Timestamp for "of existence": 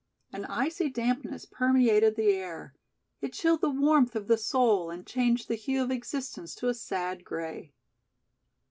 5.83-6.55